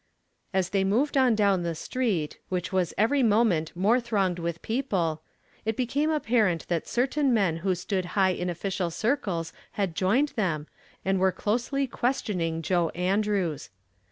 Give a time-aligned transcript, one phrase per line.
[0.51, 5.21] As they moved on down the street, which was every moment more thronged with people,
[5.63, 10.65] it became a})parent that certain men who stood high in official circles had joined them,
[11.05, 13.69] and were closely questioning Joe Andrews.